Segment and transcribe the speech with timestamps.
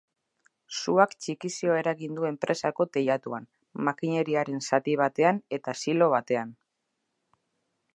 [0.77, 3.47] Suak txikizioa eragin du enpresako teilatuan,
[3.91, 6.61] makineriaren zati batean eta silo batean.